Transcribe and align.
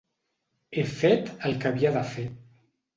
He 0.77 0.85
fet 1.03 1.31
el 1.51 1.57
que 1.63 1.73
havia 1.73 1.95
de 2.01 2.07
fer. 2.19 2.29